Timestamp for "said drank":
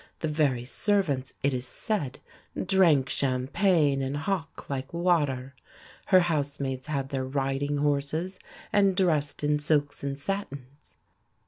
1.67-3.07